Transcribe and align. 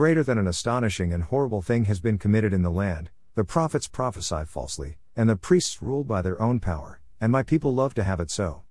Greater 0.00 0.22
than 0.22 0.38
an 0.38 0.46
astonishing 0.46 1.12
and 1.12 1.24
horrible 1.24 1.60
thing 1.60 1.84
has 1.84 2.00
been 2.00 2.16
committed 2.16 2.54
in 2.54 2.62
the 2.62 2.70
land, 2.70 3.10
the 3.34 3.44
prophets 3.44 3.86
prophesy 3.86 4.46
falsely, 4.46 4.96
and 5.14 5.28
the 5.28 5.36
priests 5.36 5.82
rule 5.82 6.04
by 6.04 6.22
their 6.22 6.40
own 6.40 6.58
power, 6.58 7.02
and 7.20 7.30
my 7.30 7.42
people 7.42 7.74
love 7.74 7.92
to 7.92 8.02
have 8.02 8.18
it 8.18 8.30
so. 8.30 8.62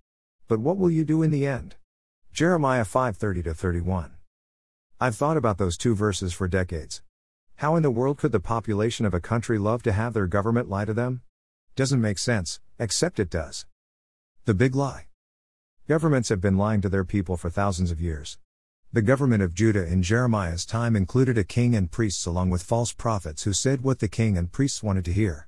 But 0.47 0.59
what 0.59 0.79
will 0.79 0.89
you 0.89 1.05
do 1.05 1.21
in 1.21 1.29
the 1.29 1.45
end? 1.45 1.75
Jeremiah 2.33 2.83
5:30 2.83 3.55
31. 3.55 4.15
I've 4.99 5.15
thought 5.15 5.37
about 5.37 5.59
those 5.59 5.77
two 5.77 5.93
verses 5.93 6.33
for 6.33 6.47
decades. 6.47 7.03
How 7.57 7.75
in 7.75 7.83
the 7.83 7.91
world 7.91 8.17
could 8.17 8.31
the 8.31 8.39
population 8.39 9.05
of 9.05 9.13
a 9.13 9.21
country 9.21 9.59
love 9.59 9.83
to 9.83 9.91
have 9.91 10.15
their 10.15 10.25
government 10.25 10.67
lie 10.67 10.85
to 10.85 10.95
them? 10.95 11.21
Doesn't 11.75 12.01
make 12.01 12.17
sense, 12.17 12.59
except 12.79 13.19
it 13.19 13.29
does. 13.29 13.67
The 14.45 14.55
big 14.55 14.73
lie. 14.73 15.09
Governments 15.87 16.29
have 16.29 16.41
been 16.41 16.57
lying 16.57 16.81
to 16.81 16.89
their 16.89 17.05
people 17.05 17.37
for 17.37 17.51
thousands 17.51 17.91
of 17.91 18.01
years. 18.01 18.39
The 18.91 19.03
government 19.03 19.43
of 19.43 19.53
Judah 19.53 19.85
in 19.85 20.01
Jeremiah's 20.01 20.65
time 20.65 20.95
included 20.95 21.37
a 21.37 21.43
king 21.43 21.75
and 21.75 21.91
priests 21.91 22.25
along 22.25 22.49
with 22.49 22.63
false 22.63 22.91
prophets 22.91 23.43
who 23.43 23.53
said 23.53 23.81
what 23.83 23.99
the 23.99 24.07
king 24.07 24.35
and 24.35 24.51
priests 24.51 24.81
wanted 24.81 25.05
to 25.05 25.13
hear. 25.13 25.47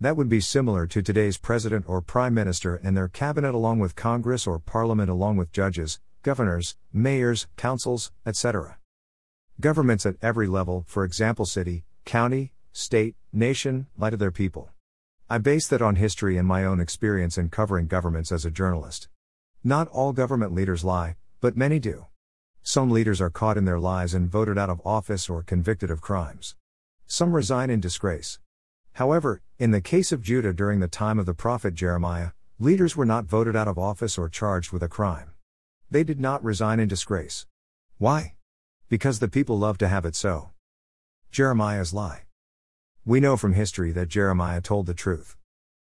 That 0.00 0.16
would 0.16 0.30
be 0.30 0.40
similar 0.40 0.86
to 0.86 1.02
today's 1.02 1.36
president 1.36 1.84
or 1.86 2.00
prime 2.00 2.32
minister 2.32 2.76
and 2.76 2.96
their 2.96 3.06
cabinet 3.06 3.54
along 3.54 3.80
with 3.80 3.94
Congress 3.94 4.46
or 4.46 4.58
parliament 4.58 5.10
along 5.10 5.36
with 5.36 5.52
judges, 5.52 6.00
governors, 6.22 6.78
mayors, 6.90 7.46
councils, 7.58 8.10
etc. 8.24 8.78
Governments 9.60 10.06
at 10.06 10.16
every 10.22 10.46
level, 10.46 10.86
for 10.88 11.04
example 11.04 11.44
city, 11.44 11.84
county, 12.06 12.52
state, 12.72 13.16
nation, 13.34 13.86
lie 13.98 14.08
to 14.08 14.16
their 14.16 14.32
people. 14.32 14.70
I 15.28 15.36
base 15.36 15.68
that 15.68 15.82
on 15.82 15.96
history 15.96 16.38
and 16.38 16.48
my 16.48 16.64
own 16.64 16.80
experience 16.80 17.36
in 17.36 17.50
covering 17.50 17.86
governments 17.86 18.32
as 18.32 18.46
a 18.46 18.50
journalist. 18.50 19.08
Not 19.62 19.88
all 19.88 20.14
government 20.14 20.54
leaders 20.54 20.84
lie, 20.84 21.16
but 21.42 21.54
many 21.54 21.78
do. 21.78 22.06
Some 22.68 22.90
leaders 22.90 23.18
are 23.22 23.30
caught 23.30 23.56
in 23.56 23.64
their 23.64 23.78
lies 23.78 24.12
and 24.12 24.30
voted 24.30 24.58
out 24.58 24.68
of 24.68 24.82
office 24.84 25.30
or 25.30 25.42
convicted 25.42 25.90
of 25.90 26.02
crimes. 26.02 26.54
Some 27.06 27.32
resign 27.32 27.70
in 27.70 27.80
disgrace. 27.80 28.40
However, 28.92 29.40
in 29.58 29.70
the 29.70 29.80
case 29.80 30.12
of 30.12 30.20
Judah 30.20 30.52
during 30.52 30.80
the 30.80 30.86
time 30.86 31.18
of 31.18 31.24
the 31.24 31.32
prophet 31.32 31.72
Jeremiah, 31.72 32.32
leaders 32.58 32.94
were 32.94 33.06
not 33.06 33.24
voted 33.24 33.56
out 33.56 33.68
of 33.68 33.78
office 33.78 34.18
or 34.18 34.28
charged 34.28 34.70
with 34.70 34.82
a 34.82 34.88
crime. 34.88 35.30
They 35.90 36.04
did 36.04 36.20
not 36.20 36.44
resign 36.44 36.78
in 36.78 36.88
disgrace. 36.88 37.46
Why? 37.96 38.34
Because 38.90 39.18
the 39.18 39.28
people 39.28 39.58
love 39.58 39.78
to 39.78 39.88
have 39.88 40.04
it 40.04 40.14
so. 40.14 40.50
Jeremiah's 41.30 41.94
lie. 41.94 42.24
We 43.02 43.18
know 43.18 43.38
from 43.38 43.54
history 43.54 43.92
that 43.92 44.08
Jeremiah 44.08 44.60
told 44.60 44.84
the 44.84 44.92
truth. 44.92 45.38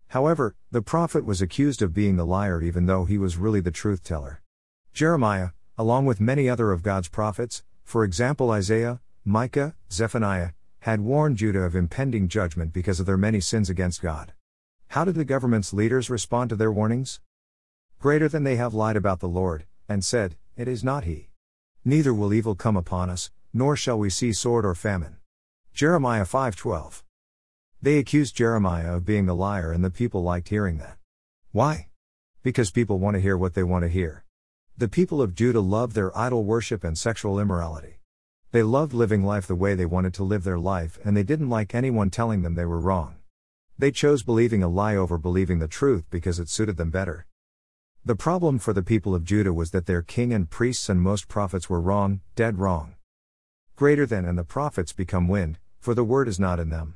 However, 0.09 0.55
the 0.69 0.83
prophet 0.83 1.25
was 1.25 1.41
accused 1.41 1.81
of 1.81 1.95
being 1.95 2.15
the 2.15 2.27
liar 2.27 2.61
even 2.61 2.85
though 2.85 3.05
he 3.05 3.17
was 3.17 3.37
really 3.37 3.59
the 3.59 3.71
truth 3.71 4.03
teller. 4.03 4.43
Jeremiah, 4.93 5.49
along 5.77 6.05
with 6.05 6.21
many 6.21 6.49
other 6.49 6.71
of 6.71 6.83
God's 6.83 7.09
prophets, 7.09 7.63
for 7.83 8.03
example 8.03 8.51
Isaiah, 8.51 9.01
Micah, 9.23 9.75
Zephaniah, 9.91 10.51
had 10.79 11.01
warned 11.01 11.37
Judah 11.37 11.61
of 11.61 11.75
impending 11.75 12.27
judgment 12.27 12.71
because 12.71 12.99
of 12.99 13.05
their 13.05 13.17
many 13.17 13.39
sins 13.39 13.69
against 13.69 14.01
God. 14.01 14.33
How 14.89 15.03
did 15.03 15.15
the 15.15 15.25
government's 15.25 15.73
leaders 15.73 16.09
respond 16.09 16.49
to 16.49 16.55
their 16.55 16.71
warnings? 16.71 17.19
Greater 17.99 18.29
than 18.29 18.43
they 18.43 18.55
have 18.55 18.73
lied 18.73 18.95
about 18.95 19.19
the 19.19 19.27
Lord, 19.27 19.65
and 19.89 20.05
said, 20.05 20.35
It 20.55 20.67
is 20.67 20.83
not 20.83 21.05
He. 21.05 21.29
Neither 21.83 22.13
will 22.13 22.33
evil 22.33 22.55
come 22.55 22.77
upon 22.77 23.09
us, 23.09 23.31
nor 23.53 23.75
shall 23.75 23.97
we 23.97 24.09
see 24.09 24.33
sword 24.33 24.65
or 24.65 24.75
famine. 24.75 25.17
Jeremiah 25.73 26.25
5:12. 26.25 27.03
They 27.81 27.97
accused 27.97 28.35
Jeremiah 28.35 28.95
of 28.95 29.05
being 29.05 29.25
the 29.25 29.35
liar 29.35 29.71
and 29.71 29.83
the 29.83 29.89
people 29.89 30.23
liked 30.23 30.49
hearing 30.49 30.77
that. 30.79 30.97
Why? 31.51 31.89
Because 32.43 32.71
people 32.71 32.99
want 32.99 33.15
to 33.15 33.21
hear 33.21 33.37
what 33.37 33.53
they 33.53 33.63
want 33.63 33.83
to 33.83 33.89
hear. 33.89 34.24
The 34.77 34.89
people 34.89 35.21
of 35.21 35.35
Judah 35.35 35.61
loved 35.61 35.95
their 35.95 36.15
idol 36.17 36.43
worship 36.43 36.83
and 36.83 36.97
sexual 36.97 37.39
immorality. 37.39 37.99
They 38.51 38.61
loved 38.61 38.91
living 38.91 39.23
life 39.23 39.47
the 39.47 39.55
way 39.55 39.73
they 39.73 39.85
wanted 39.85 40.13
to 40.15 40.25
live 40.25 40.43
their 40.43 40.59
life, 40.59 40.99
and 41.05 41.15
they 41.15 41.23
didn't 41.23 41.49
like 41.49 41.73
anyone 41.73 42.09
telling 42.09 42.41
them 42.41 42.55
they 42.55 42.65
were 42.65 42.81
wrong. 42.81 43.15
They 43.77 43.91
chose 43.91 44.21
believing 44.21 44.61
a 44.61 44.67
lie 44.67 44.97
over 44.97 45.17
believing 45.17 45.59
the 45.59 45.69
truth 45.69 46.03
because 46.09 46.39
it 46.39 46.49
suited 46.49 46.75
them 46.75 46.91
better. 46.91 47.25
The 48.03 48.17
problem 48.17 48.59
for 48.59 48.73
the 48.73 48.83
people 48.83 49.15
of 49.15 49.23
Judah 49.23 49.53
was 49.53 49.71
that 49.71 49.85
their 49.85 50.01
king 50.01 50.33
and 50.33 50.49
priests 50.49 50.89
and 50.89 51.01
most 51.01 51.29
prophets 51.29 51.69
were 51.69 51.79
wrong, 51.79 52.19
dead 52.35 52.59
wrong. 52.59 52.95
Greater 53.77 54.05
than 54.05 54.25
and 54.25 54.37
the 54.37 54.43
prophets 54.43 54.91
become 54.91 55.29
wind, 55.29 55.57
for 55.79 55.93
the 55.93 56.03
word 56.03 56.27
is 56.27 56.37
not 56.37 56.59
in 56.59 56.67
them. 56.67 56.95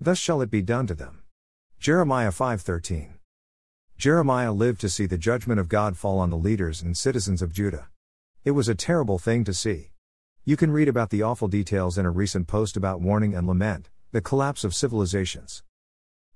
Thus 0.00 0.18
shall 0.18 0.42
it 0.42 0.50
be 0.50 0.60
done 0.60 0.88
to 0.88 0.94
them. 0.96 1.22
Jeremiah 1.78 2.32
5:13. 2.32 3.21
Jeremiah 3.96 4.52
lived 4.52 4.80
to 4.80 4.88
see 4.88 5.06
the 5.06 5.16
judgment 5.16 5.60
of 5.60 5.68
God 5.68 5.96
fall 5.96 6.18
on 6.18 6.30
the 6.30 6.36
leaders 6.36 6.82
and 6.82 6.96
citizens 6.96 7.42
of 7.42 7.52
Judah. 7.52 7.88
It 8.44 8.50
was 8.50 8.68
a 8.68 8.74
terrible 8.74 9.18
thing 9.18 9.44
to 9.44 9.54
see. 9.54 9.92
You 10.44 10.56
can 10.56 10.72
read 10.72 10.88
about 10.88 11.10
the 11.10 11.22
awful 11.22 11.46
details 11.46 11.96
in 11.98 12.04
a 12.04 12.10
recent 12.10 12.48
post 12.48 12.76
about 12.76 13.00
warning 13.00 13.34
and 13.34 13.46
lament, 13.46 13.90
the 14.10 14.20
collapse 14.20 14.64
of 14.64 14.74
civilizations. 14.74 15.62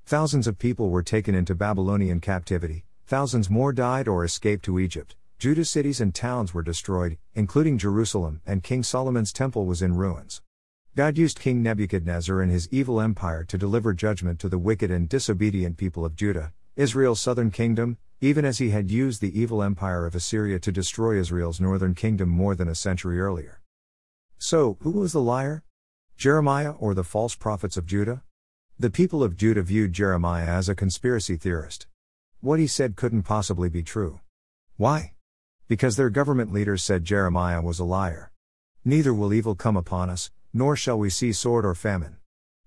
Thousands 0.04 0.46
of 0.46 0.58
people 0.58 0.90
were 0.90 1.02
taken 1.02 1.34
into 1.34 1.56
Babylonian 1.56 2.20
captivity, 2.20 2.84
thousands 3.06 3.50
more 3.50 3.72
died 3.72 4.06
or 4.06 4.24
escaped 4.24 4.64
to 4.66 4.78
Egypt. 4.78 5.16
Judah's 5.38 5.68
cities 5.68 6.00
and 6.00 6.14
towns 6.14 6.54
were 6.54 6.62
destroyed, 6.62 7.18
including 7.34 7.76
Jerusalem, 7.76 8.40
and 8.46 8.62
King 8.62 8.84
Solomon's 8.84 9.32
temple 9.32 9.66
was 9.66 9.82
in 9.82 9.96
ruins. 9.96 10.40
God 10.94 11.18
used 11.18 11.40
King 11.40 11.62
Nebuchadnezzar 11.62 12.40
and 12.40 12.50
his 12.50 12.68
evil 12.70 13.00
empire 13.00 13.44
to 13.44 13.58
deliver 13.58 13.92
judgment 13.92 14.38
to 14.38 14.48
the 14.48 14.58
wicked 14.58 14.90
and 14.90 15.08
disobedient 15.08 15.76
people 15.76 16.04
of 16.04 16.16
Judah, 16.16 16.52
Israel's 16.76 17.22
southern 17.22 17.50
kingdom, 17.50 17.96
even 18.20 18.44
as 18.44 18.58
he 18.58 18.68
had 18.68 18.90
used 18.90 19.22
the 19.22 19.40
evil 19.40 19.62
empire 19.62 20.04
of 20.04 20.14
Assyria 20.14 20.58
to 20.58 20.70
destroy 20.70 21.18
Israel's 21.18 21.58
northern 21.58 21.94
kingdom 21.94 22.28
more 22.28 22.54
than 22.54 22.68
a 22.68 22.74
century 22.74 23.18
earlier. 23.18 23.62
So, 24.36 24.76
who 24.82 24.90
was 24.90 25.14
the 25.14 25.22
liar? 25.22 25.64
Jeremiah 26.18 26.72
or 26.72 26.92
the 26.92 27.02
false 27.02 27.34
prophets 27.34 27.78
of 27.78 27.86
Judah? 27.86 28.22
The 28.78 28.90
people 28.90 29.22
of 29.22 29.38
Judah 29.38 29.62
viewed 29.62 29.94
Jeremiah 29.94 30.48
as 30.48 30.68
a 30.68 30.74
conspiracy 30.74 31.38
theorist. 31.38 31.86
What 32.40 32.58
he 32.58 32.66
said 32.66 32.94
couldn't 32.94 33.22
possibly 33.22 33.70
be 33.70 33.82
true. 33.82 34.20
Why? 34.76 35.14
Because 35.68 35.96
their 35.96 36.10
government 36.10 36.52
leaders 36.52 36.84
said 36.84 37.04
Jeremiah 37.04 37.62
was 37.62 37.78
a 37.78 37.84
liar. 37.84 38.32
Neither 38.84 39.14
will 39.14 39.32
evil 39.32 39.54
come 39.54 39.78
upon 39.78 40.10
us, 40.10 40.30
nor 40.52 40.76
shall 40.76 40.98
we 40.98 41.08
see 41.08 41.32
sword 41.32 41.64
or 41.64 41.74
famine. 41.74 42.18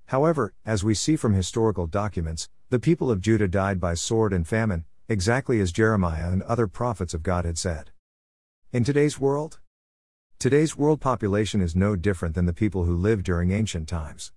However, 0.07 0.55
as 0.65 0.83
we 0.83 0.95
see 0.95 1.15
from 1.15 1.35
historical 1.35 1.85
documents, 1.85 2.49
the 2.69 2.79
people 2.79 3.09
of 3.09 3.19
Judah 3.19 3.47
died 3.47 3.79
by 3.79 3.95
sword 3.95 4.31
and 4.31 4.47
famine, 4.47 4.85
exactly 5.07 5.59
as 5.59 5.71
Jeremiah 5.71 6.31
and 6.31 6.43
other 6.43 6.67
prophets 6.67 7.15
of 7.15 7.23
God 7.23 7.43
had 7.43 7.57
said. 7.57 7.89
In 8.71 8.83
today's 8.83 9.19
world? 9.19 9.59
Today's 10.37 10.77
world 10.77 11.01
population 11.01 11.61
is 11.61 11.75
no 11.75 11.95
different 11.95 12.35
than 12.35 12.45
the 12.45 12.53
people 12.53 12.83
who 12.83 12.95
lived 12.95 13.25
during 13.25 13.49
ancient 13.49 13.87
times. 13.87 14.31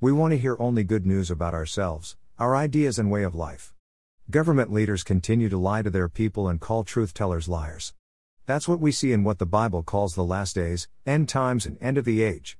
We 0.00 0.12
want 0.12 0.32
to 0.32 0.38
hear 0.38 0.56
only 0.58 0.82
good 0.82 1.04
news 1.04 1.30
about 1.30 1.52
ourselves, 1.52 2.16
our 2.38 2.56
ideas, 2.56 2.98
and 2.98 3.10
way 3.10 3.22
of 3.22 3.34
life. 3.34 3.74
Government 4.30 4.72
leaders 4.72 5.04
continue 5.04 5.50
to 5.50 5.58
lie 5.58 5.82
to 5.82 5.90
their 5.90 6.08
people 6.08 6.48
and 6.48 6.58
call 6.58 6.84
truth 6.84 7.12
tellers 7.12 7.48
liars. 7.50 7.92
That's 8.46 8.66
what 8.66 8.80
we 8.80 8.92
see 8.92 9.12
in 9.12 9.24
what 9.24 9.38
the 9.38 9.44
Bible 9.44 9.82
calls 9.82 10.14
the 10.14 10.24
last 10.24 10.54
days, 10.54 10.88
end 11.04 11.28
times, 11.28 11.66
and 11.66 11.76
end 11.82 11.98
of 11.98 12.06
the 12.06 12.22
age. 12.22 12.56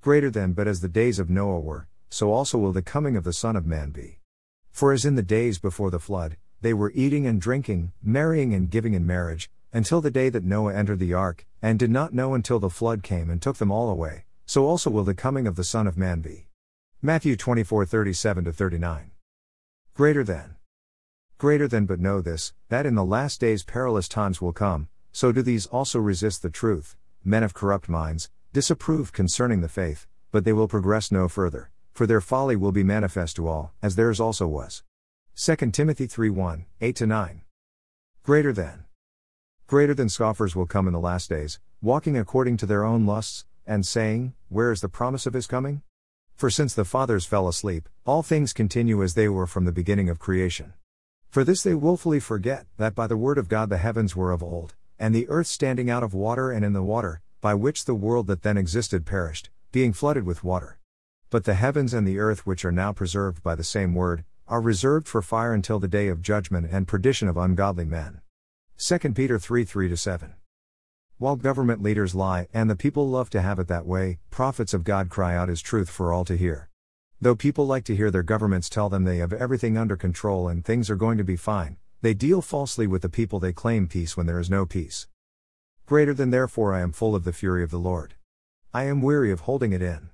Greater 0.00 0.28
than, 0.28 0.54
but 0.54 0.66
as 0.66 0.80
the 0.80 0.88
days 0.88 1.20
of 1.20 1.30
Noah 1.30 1.60
were, 1.60 1.86
so 2.08 2.32
also 2.32 2.58
will 2.58 2.72
the 2.72 2.82
coming 2.82 3.16
of 3.16 3.22
the 3.22 3.32
Son 3.32 3.54
of 3.54 3.64
Man 3.64 3.90
be. 3.90 4.19
For 4.72 4.92
as 4.92 5.04
in 5.04 5.14
the 5.14 5.22
days 5.22 5.58
before 5.58 5.90
the 5.90 5.98
flood, 5.98 6.36
they 6.60 6.74
were 6.74 6.92
eating 6.94 7.26
and 7.26 7.40
drinking, 7.40 7.92
marrying 8.02 8.54
and 8.54 8.70
giving 8.70 8.94
in 8.94 9.06
marriage, 9.06 9.50
until 9.72 10.00
the 10.00 10.10
day 10.10 10.28
that 10.28 10.44
Noah 10.44 10.74
entered 10.74 10.98
the 10.98 11.14
ark, 11.14 11.46
and 11.62 11.78
did 11.78 11.90
not 11.90 12.12
know 12.12 12.34
until 12.34 12.58
the 12.58 12.70
flood 12.70 13.02
came 13.02 13.30
and 13.30 13.40
took 13.40 13.56
them 13.56 13.70
all 13.70 13.88
away, 13.88 14.24
so 14.46 14.66
also 14.66 14.90
will 14.90 15.04
the 15.04 15.14
coming 15.14 15.46
of 15.46 15.56
the 15.56 15.64
Son 15.64 15.86
of 15.86 15.96
Man 15.96 16.20
be. 16.20 16.48
Matthew 17.02 17.36
24 17.36 17.86
37 17.86 18.52
39. 18.52 19.10
Greater 19.94 20.24
than. 20.24 20.56
Greater 21.38 21.68
than, 21.68 21.86
but 21.86 22.00
know 22.00 22.20
this, 22.20 22.52
that 22.68 22.86
in 22.86 22.94
the 22.94 23.04
last 23.04 23.40
days 23.40 23.62
perilous 23.62 24.08
times 24.08 24.40
will 24.40 24.52
come, 24.52 24.88
so 25.12 25.32
do 25.32 25.42
these 25.42 25.66
also 25.66 25.98
resist 25.98 26.42
the 26.42 26.50
truth, 26.50 26.96
men 27.24 27.42
of 27.42 27.54
corrupt 27.54 27.88
minds, 27.88 28.30
disapproved 28.52 29.14
concerning 29.14 29.60
the 29.60 29.68
faith, 29.68 30.06
but 30.30 30.44
they 30.44 30.52
will 30.52 30.68
progress 30.68 31.10
no 31.10 31.28
further 31.28 31.70
for 31.92 32.06
their 32.06 32.20
folly 32.20 32.56
will 32.56 32.72
be 32.72 32.82
manifest 32.82 33.36
to 33.36 33.48
all, 33.48 33.72
as 33.82 33.96
theirs 33.96 34.20
also 34.20 34.46
was. 34.46 34.82
2 35.36 35.56
Timothy 35.70 36.06
3 36.06 36.30
1, 36.30 36.66
8 36.80 37.00
9. 37.02 37.42
Greater 38.22 38.52
than. 38.52 38.84
Greater 39.66 39.94
than 39.94 40.08
scoffers 40.08 40.56
will 40.56 40.66
come 40.66 40.86
in 40.86 40.92
the 40.92 41.00
last 41.00 41.30
days, 41.30 41.60
walking 41.80 42.18
according 42.18 42.56
to 42.56 42.66
their 42.66 42.84
own 42.84 43.06
lusts, 43.06 43.44
and 43.66 43.86
saying, 43.86 44.34
Where 44.48 44.72
is 44.72 44.80
the 44.80 44.88
promise 44.88 45.26
of 45.26 45.34
his 45.34 45.46
coming? 45.46 45.82
For 46.36 46.50
since 46.50 46.74
the 46.74 46.84
fathers 46.84 47.24
fell 47.24 47.46
asleep, 47.46 47.88
all 48.04 48.22
things 48.22 48.52
continue 48.52 49.02
as 49.02 49.14
they 49.14 49.28
were 49.28 49.46
from 49.46 49.66
the 49.66 49.72
beginning 49.72 50.08
of 50.08 50.18
creation. 50.18 50.72
For 51.28 51.44
this 51.44 51.62
they 51.62 51.74
wilfully 51.74 52.18
forget, 52.18 52.66
that 52.78 52.96
by 52.96 53.06
the 53.06 53.16
word 53.16 53.38
of 53.38 53.48
God 53.48 53.70
the 53.70 53.78
heavens 53.78 54.16
were 54.16 54.32
of 54.32 54.42
old, 54.42 54.74
and 54.98 55.14
the 55.14 55.28
earth 55.28 55.46
standing 55.46 55.88
out 55.88 56.02
of 56.02 56.14
water 56.14 56.50
and 56.50 56.64
in 56.64 56.72
the 56.72 56.82
water, 56.82 57.20
by 57.40 57.54
which 57.54 57.84
the 57.84 57.94
world 57.94 58.26
that 58.26 58.42
then 58.42 58.56
existed 58.56 59.06
perished, 59.06 59.50
being 59.70 59.92
flooded 59.92 60.24
with 60.24 60.42
water. 60.42 60.79
But 61.30 61.44
the 61.44 61.54
heavens 61.54 61.94
and 61.94 62.04
the 62.04 62.18
earth, 62.18 62.44
which 62.44 62.64
are 62.64 62.72
now 62.72 62.92
preserved 62.92 63.40
by 63.40 63.54
the 63.54 63.62
same 63.62 63.94
word, 63.94 64.24
are 64.48 64.60
reserved 64.60 65.06
for 65.06 65.22
fire 65.22 65.54
until 65.54 65.78
the 65.78 65.86
day 65.86 66.08
of 66.08 66.22
judgment 66.22 66.68
and 66.72 66.88
perdition 66.88 67.28
of 67.28 67.36
ungodly 67.36 67.84
men. 67.84 68.20
2 68.78 68.98
Peter 69.14 69.38
3 69.38 69.64
3 69.64 69.94
7. 69.94 70.34
While 71.18 71.36
government 71.36 71.82
leaders 71.82 72.16
lie 72.16 72.48
and 72.52 72.68
the 72.68 72.74
people 72.74 73.08
love 73.08 73.30
to 73.30 73.42
have 73.42 73.60
it 73.60 73.68
that 73.68 73.86
way, 73.86 74.18
prophets 74.30 74.74
of 74.74 74.82
God 74.82 75.08
cry 75.08 75.36
out 75.36 75.48
His 75.48 75.62
truth 75.62 75.88
for 75.88 76.12
all 76.12 76.24
to 76.24 76.36
hear. 76.36 76.68
Though 77.20 77.36
people 77.36 77.64
like 77.64 77.84
to 77.84 77.94
hear 77.94 78.10
their 78.10 78.24
governments 78.24 78.68
tell 78.68 78.88
them 78.88 79.04
they 79.04 79.18
have 79.18 79.32
everything 79.32 79.78
under 79.78 79.96
control 79.96 80.48
and 80.48 80.64
things 80.64 80.90
are 80.90 80.96
going 80.96 81.18
to 81.18 81.24
be 81.24 81.36
fine, 81.36 81.76
they 82.02 82.12
deal 82.12 82.42
falsely 82.42 82.88
with 82.88 83.02
the 83.02 83.08
people 83.08 83.38
they 83.38 83.52
claim 83.52 83.86
peace 83.86 84.16
when 84.16 84.26
there 84.26 84.40
is 84.40 84.50
no 84.50 84.66
peace. 84.66 85.06
Greater 85.86 86.14
than 86.14 86.30
therefore 86.30 86.74
I 86.74 86.80
am 86.80 86.90
full 86.90 87.14
of 87.14 87.22
the 87.22 87.32
fury 87.32 87.62
of 87.62 87.70
the 87.70 87.78
Lord. 87.78 88.14
I 88.74 88.84
am 88.84 89.00
weary 89.00 89.30
of 89.30 89.40
holding 89.40 89.72
it 89.72 89.82
in. 89.82 90.09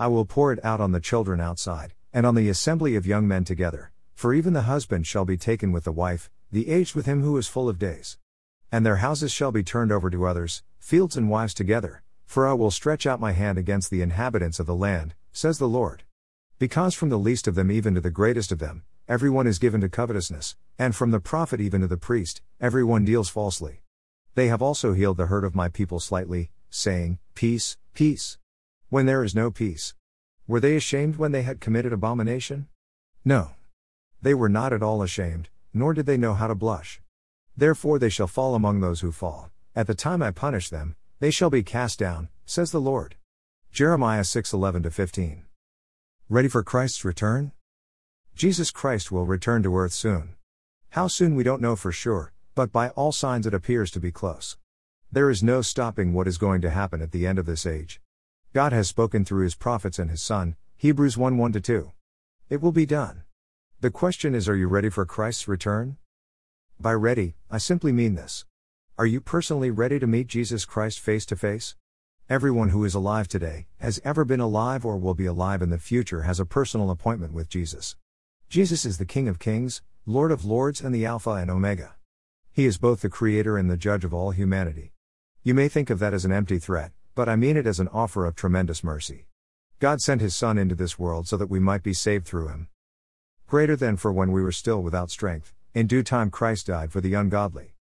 I 0.00 0.06
will 0.06 0.24
pour 0.24 0.50
it 0.50 0.64
out 0.64 0.80
on 0.80 0.92
the 0.92 0.98
children 0.98 1.42
outside, 1.42 1.92
and 2.10 2.24
on 2.24 2.34
the 2.34 2.48
assembly 2.48 2.96
of 2.96 3.06
young 3.06 3.28
men 3.28 3.44
together, 3.44 3.92
for 4.14 4.32
even 4.32 4.54
the 4.54 4.62
husband 4.62 5.06
shall 5.06 5.26
be 5.26 5.36
taken 5.36 5.72
with 5.72 5.84
the 5.84 5.92
wife, 5.92 6.30
the 6.50 6.70
aged 6.70 6.94
with 6.94 7.04
him 7.04 7.20
who 7.20 7.36
is 7.36 7.48
full 7.48 7.68
of 7.68 7.78
days. 7.78 8.16
And 8.72 8.86
their 8.86 8.96
houses 8.96 9.30
shall 9.30 9.52
be 9.52 9.62
turned 9.62 9.92
over 9.92 10.08
to 10.08 10.24
others, 10.24 10.62
fields 10.78 11.18
and 11.18 11.28
wives 11.28 11.52
together, 11.52 12.02
for 12.24 12.48
I 12.48 12.54
will 12.54 12.70
stretch 12.70 13.04
out 13.06 13.20
my 13.20 13.32
hand 13.32 13.58
against 13.58 13.90
the 13.90 14.00
inhabitants 14.00 14.58
of 14.58 14.64
the 14.64 14.74
land, 14.74 15.12
says 15.32 15.58
the 15.58 15.68
Lord. 15.68 16.04
Because 16.58 16.94
from 16.94 17.10
the 17.10 17.18
least 17.18 17.46
of 17.46 17.54
them 17.54 17.70
even 17.70 17.94
to 17.94 18.00
the 18.00 18.10
greatest 18.10 18.50
of 18.50 18.58
them, 18.58 18.84
everyone 19.06 19.46
is 19.46 19.58
given 19.58 19.82
to 19.82 19.90
covetousness, 19.90 20.56
and 20.78 20.96
from 20.96 21.10
the 21.10 21.20
prophet 21.20 21.60
even 21.60 21.82
to 21.82 21.86
the 21.86 21.98
priest, 21.98 22.40
everyone 22.58 23.04
deals 23.04 23.28
falsely. 23.28 23.82
They 24.34 24.48
have 24.48 24.62
also 24.62 24.94
healed 24.94 25.18
the 25.18 25.26
hurt 25.26 25.44
of 25.44 25.54
my 25.54 25.68
people 25.68 26.00
slightly, 26.00 26.52
saying, 26.70 27.18
Peace, 27.34 27.76
peace. 27.92 28.38
When 28.90 29.06
there 29.06 29.22
is 29.22 29.36
no 29.36 29.52
peace. 29.52 29.94
Were 30.48 30.58
they 30.58 30.74
ashamed 30.74 31.14
when 31.14 31.30
they 31.30 31.42
had 31.42 31.60
committed 31.60 31.92
abomination? 31.92 32.66
No. 33.24 33.52
They 34.20 34.34
were 34.34 34.48
not 34.48 34.72
at 34.72 34.82
all 34.82 35.00
ashamed, 35.00 35.48
nor 35.72 35.94
did 35.94 36.06
they 36.06 36.16
know 36.16 36.34
how 36.34 36.48
to 36.48 36.56
blush. 36.56 37.00
Therefore 37.56 38.00
they 38.00 38.08
shall 38.08 38.26
fall 38.26 38.56
among 38.56 38.80
those 38.80 39.00
who 39.00 39.12
fall. 39.12 39.52
At 39.76 39.86
the 39.86 39.94
time 39.94 40.24
I 40.24 40.32
punish 40.32 40.70
them, 40.70 40.96
they 41.20 41.30
shall 41.30 41.50
be 41.50 41.62
cast 41.62 42.00
down, 42.00 42.30
says 42.44 42.72
the 42.72 42.80
Lord. 42.80 43.14
Jeremiah 43.70 44.24
6 44.24 44.52
11 44.52 44.90
15. 44.90 45.44
Ready 46.28 46.48
for 46.48 46.64
Christ's 46.64 47.04
return? 47.04 47.52
Jesus 48.34 48.72
Christ 48.72 49.12
will 49.12 49.24
return 49.24 49.62
to 49.62 49.76
earth 49.76 49.92
soon. 49.92 50.34
How 50.88 51.06
soon 51.06 51.36
we 51.36 51.44
don't 51.44 51.62
know 51.62 51.76
for 51.76 51.92
sure, 51.92 52.32
but 52.56 52.72
by 52.72 52.88
all 52.88 53.12
signs 53.12 53.46
it 53.46 53.54
appears 53.54 53.92
to 53.92 54.00
be 54.00 54.10
close. 54.10 54.58
There 55.12 55.30
is 55.30 55.44
no 55.44 55.62
stopping 55.62 56.12
what 56.12 56.26
is 56.26 56.38
going 56.38 56.60
to 56.62 56.70
happen 56.70 57.00
at 57.00 57.12
the 57.12 57.24
end 57.24 57.38
of 57.38 57.46
this 57.46 57.64
age. 57.64 58.00
God 58.52 58.72
has 58.72 58.88
spoken 58.88 59.24
through 59.24 59.44
his 59.44 59.54
prophets 59.54 59.96
and 60.00 60.10
his 60.10 60.20
Son, 60.20 60.56
Hebrews 60.76 61.16
1 61.16 61.38
1 61.38 61.52
2. 61.52 61.92
It 62.48 62.60
will 62.60 62.72
be 62.72 62.84
done. 62.84 63.22
The 63.80 63.92
question 63.92 64.34
is 64.34 64.48
Are 64.48 64.56
you 64.56 64.66
ready 64.66 64.88
for 64.88 65.06
Christ's 65.06 65.46
return? 65.46 65.98
By 66.80 66.94
ready, 66.94 67.36
I 67.48 67.58
simply 67.58 67.92
mean 67.92 68.16
this. 68.16 68.44
Are 68.98 69.06
you 69.06 69.20
personally 69.20 69.70
ready 69.70 70.00
to 70.00 70.06
meet 70.08 70.26
Jesus 70.26 70.64
Christ 70.64 70.98
face 70.98 71.24
to 71.26 71.36
face? 71.36 71.76
Everyone 72.28 72.70
who 72.70 72.84
is 72.84 72.92
alive 72.92 73.28
today, 73.28 73.68
has 73.78 74.00
ever 74.04 74.24
been 74.24 74.40
alive, 74.40 74.84
or 74.84 74.96
will 74.96 75.14
be 75.14 75.26
alive 75.26 75.62
in 75.62 75.70
the 75.70 75.78
future 75.78 76.22
has 76.22 76.40
a 76.40 76.44
personal 76.44 76.90
appointment 76.90 77.32
with 77.32 77.48
Jesus. 77.48 77.94
Jesus 78.48 78.84
is 78.84 78.98
the 78.98 79.04
King 79.04 79.28
of 79.28 79.38
Kings, 79.38 79.80
Lord 80.06 80.32
of 80.32 80.44
Lords, 80.44 80.80
and 80.80 80.92
the 80.92 81.06
Alpha 81.06 81.30
and 81.30 81.52
Omega. 81.52 81.94
He 82.50 82.66
is 82.66 82.78
both 82.78 83.00
the 83.00 83.08
Creator 83.08 83.56
and 83.56 83.70
the 83.70 83.76
Judge 83.76 84.04
of 84.04 84.12
all 84.12 84.32
humanity. 84.32 84.92
You 85.44 85.54
may 85.54 85.68
think 85.68 85.88
of 85.88 86.00
that 86.00 86.12
as 86.12 86.24
an 86.24 86.32
empty 86.32 86.58
threat, 86.58 86.90
but 87.20 87.28
I 87.28 87.36
mean 87.36 87.58
it 87.58 87.66
as 87.66 87.78
an 87.78 87.88
offer 87.88 88.24
of 88.24 88.34
tremendous 88.34 88.82
mercy. 88.82 89.26
God 89.78 90.00
sent 90.00 90.22
His 90.22 90.34
Son 90.34 90.56
into 90.56 90.74
this 90.74 90.98
world 90.98 91.28
so 91.28 91.36
that 91.36 91.50
we 91.50 91.60
might 91.60 91.82
be 91.82 91.92
saved 91.92 92.26
through 92.26 92.48
Him. 92.48 92.68
Greater 93.46 93.76
than 93.76 93.98
for 93.98 94.10
when 94.10 94.32
we 94.32 94.40
were 94.40 94.50
still 94.50 94.82
without 94.82 95.10
strength, 95.10 95.52
in 95.74 95.86
due 95.86 96.02
time 96.02 96.30
Christ 96.30 96.68
died 96.68 96.90
for 96.90 97.02
the 97.02 97.12
ungodly. 97.12 97.74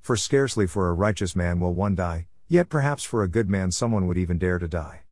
For 0.00 0.16
scarcely 0.16 0.66
for 0.66 0.88
a 0.88 0.94
righteous 0.94 1.36
man 1.36 1.60
will 1.60 1.74
one 1.74 1.94
die, 1.94 2.28
yet 2.48 2.70
perhaps 2.70 3.02
for 3.02 3.22
a 3.22 3.28
good 3.28 3.50
man 3.50 3.70
someone 3.70 4.06
would 4.06 4.16
even 4.16 4.38
dare 4.38 4.58
to 4.58 4.66
die. 4.66 5.02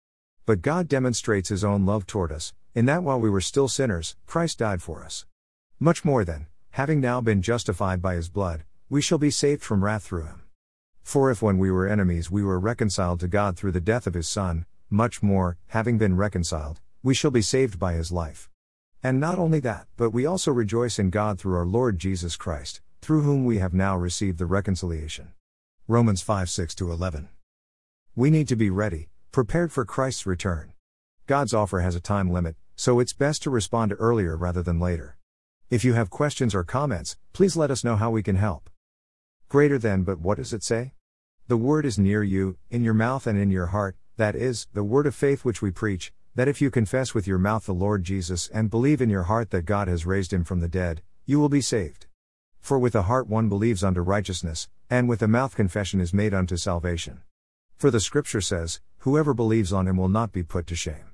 But 0.47 0.63
God 0.63 0.89
demonstrates 0.89 1.51
his 1.51 1.63
own 1.63 1.85
love 1.85 2.07
toward 2.07 2.33
us, 2.33 2.55
in 2.75 2.87
that 2.87 3.03
while 3.03 3.21
we 3.21 3.29
were 3.29 3.43
still 3.43 3.69
sinners, 3.69 4.17
Christ 4.25 4.61
died 4.61 4.81
for 4.81 5.05
us. 5.05 5.27
Much 5.79 6.07
more 6.07 6.25
then, 6.25 6.47
having 6.71 7.03
now 7.03 7.21
been 7.21 7.43
justified 7.43 8.01
by 8.01 8.15
his 8.15 8.31
blood, 8.31 8.65
we 8.89 9.03
shall 9.03 9.19
be 9.19 9.31
saved 9.31 9.63
from 9.63 9.85
wrath 9.85 10.05
through 10.05 10.25
him. 10.25 10.44
For 11.05 11.31
if 11.31 11.43
when 11.43 11.59
we 11.59 11.71
were 11.71 11.87
enemies 11.87 12.31
we 12.31 12.43
were 12.43 12.59
reconciled 12.59 13.21
to 13.21 13.29
God 13.29 13.57
through 13.57 13.73
the 13.73 13.81
death 13.81 14.09
of 14.09 14.15
his 14.15 14.27
Son, 14.27 14.67
much 14.91 15.23
more, 15.23 15.57
having 15.69 15.99
been 15.99 16.17
reconciled, 16.17 16.81
we 17.03 17.15
shall 17.15 17.31
be 17.31 17.43
saved 17.43 17.79
by 17.79 17.93
his 17.93 18.11
life. 18.11 18.51
And 19.03 19.21
not 19.21 19.39
only 19.39 19.61
that, 19.61 19.87
but 19.97 20.11
we 20.11 20.27
also 20.27 20.51
rejoice 20.51 20.99
in 20.99 21.11
God 21.11 21.39
through 21.39 21.57
our 21.57 21.67
Lord 21.67 21.99
Jesus 21.99 22.37
Christ, 22.37 22.81
through 23.01 23.21
whom 23.21 23.45
we 23.45 23.59
have 23.59 23.75
now 23.75 23.97
received 23.97 24.39
the 24.39 24.47
reconciliation. 24.47 25.33
Romans 25.87 26.23
5 26.23 26.49
6 26.49 26.81
11. 26.81 27.29
We 28.17 28.31
need 28.31 28.49
to 28.49 28.57
be 28.57 28.71
ready, 28.71 29.09
prepared 29.31 29.73
for 29.73 29.85
Christ's 29.85 30.27
return. 30.27 30.73
God's 31.27 31.55
offer 31.55 31.81
has 31.81 31.95
a 31.95 32.01
time 32.01 32.31
limit, 32.31 32.57
so 32.77 32.99
it's 32.99 33.13
best 33.13 33.43
to 33.43 33.51
respond 33.51 33.95
earlier 33.99 34.37
rather 34.37 34.63
than 34.63 34.81
later. 34.81 35.17
If 35.71 35.85
you 35.85 35.93
have 35.93 36.11
questions 36.11 36.55
or 36.55 36.65
comments, 36.65 37.17
please 37.33 37.57
let 37.57 37.71
us 37.71 37.85
know 37.85 37.97
how 37.97 38.11
we 38.11 38.23
can 38.23 38.37
help. 38.37 38.71
Greater 39.55 39.79
than, 39.79 40.03
but 40.03 40.19
what 40.19 40.39
does 40.39 40.53
it 40.53 40.65
say? 40.65 40.95
The 41.47 41.57
word 41.57 41.87
is 41.87 41.97
near 41.97 42.25
you, 42.25 42.57
in 42.73 42.83
your 42.83 42.93
mouth 42.93 43.25
and 43.25 43.39
in 43.39 43.53
your 43.53 43.67
heart, 43.67 43.97
that 44.17 44.35
is, 44.35 44.67
the 44.73 44.83
word 44.83 45.07
of 45.07 45.15
faith 45.15 45.45
which 45.45 45.63
we 45.63 45.71
preach, 45.71 46.13
that 46.35 46.49
if 46.49 46.61
you 46.61 46.73
confess 46.73 47.15
with 47.15 47.29
your 47.29 47.39
mouth 47.39 47.65
the 47.65 47.73
Lord 47.73 48.03
Jesus 48.03 48.49
and 48.49 48.69
believe 48.69 49.01
in 49.01 49.09
your 49.09 49.23
heart 49.23 49.51
that 49.51 49.65
God 49.65 49.87
has 49.87 50.07
raised 50.07 50.33
him 50.33 50.43
from 50.43 50.59
the 50.59 50.67
dead, 50.67 51.03
you 51.25 51.39
will 51.39 51.49
be 51.49 51.61
saved. 51.61 52.09
For 52.59 52.81
with 52.81 52.95
the 52.95 53.05
heart 53.05 53.29
one 53.29 53.49
believes 53.49 53.85
unto 53.85 54.01
righteousness, 54.01 54.69
and 54.91 55.09
with 55.09 55.21
the 55.21 55.29
mouth 55.29 55.55
confession 55.55 56.01
is 56.01 56.13
made 56.13 56.35
unto 56.35 56.57
salvation. 56.57 57.23
For 57.77 57.93
the 57.93 58.01
scripture 58.01 58.41
says, 58.41 58.81
Whoever 59.07 59.35
believes 59.35 59.73
on 59.73 59.87
him 59.87 59.97
will 59.97 60.09
not 60.09 60.33
be 60.33 60.43
put 60.43 60.67
to 60.67 60.75
shame. 60.75 61.13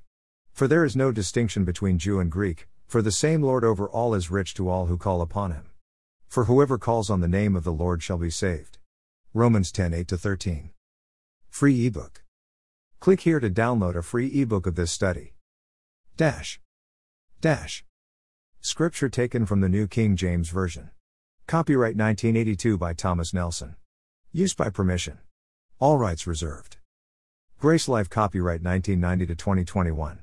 For 0.54 0.66
there 0.66 0.86
is 0.86 0.96
no 0.96 1.12
distinction 1.12 1.66
between 1.66 1.98
Jew 1.98 2.18
and 2.18 2.30
Greek, 2.30 2.68
for 2.86 3.02
the 3.02 3.12
same 3.12 3.42
Lord 3.42 3.64
over 3.64 3.86
all 3.86 4.14
is 4.14 4.30
rich 4.30 4.54
to 4.54 4.70
all 4.70 4.86
who 4.86 4.96
call 4.96 5.20
upon 5.20 5.52
him. 5.52 5.69
For 6.30 6.44
whoever 6.44 6.78
calls 6.78 7.10
on 7.10 7.20
the 7.20 7.26
name 7.26 7.56
of 7.56 7.64
the 7.64 7.72
Lord 7.72 8.04
shall 8.04 8.16
be 8.16 8.30
saved. 8.30 8.78
Romans 9.34 9.72
10 9.72 9.92
8 9.92 10.06
13. 10.06 10.70
Free 11.48 11.86
ebook. 11.86 12.22
Click 13.00 13.22
here 13.22 13.40
to 13.40 13.50
download 13.50 13.96
a 13.96 14.02
free 14.02 14.28
ebook 14.28 14.64
of 14.68 14.76
this 14.76 14.92
study. 14.92 15.34
Dash. 16.16 16.60
Dash. 17.40 17.84
Scripture 18.60 19.08
taken 19.08 19.44
from 19.44 19.60
the 19.60 19.68
New 19.68 19.88
King 19.88 20.14
James 20.14 20.50
Version. 20.50 20.90
Copyright 21.48 21.96
1982 21.96 22.78
by 22.78 22.94
Thomas 22.94 23.34
Nelson. 23.34 23.74
Use 24.30 24.54
by 24.54 24.70
permission. 24.70 25.18
All 25.80 25.98
rights 25.98 26.28
reserved. 26.28 26.76
Grace 27.58 27.88
Life 27.88 28.08
copyright 28.08 28.62
1990 28.62 29.26
to 29.26 29.34
2021. 29.34 30.20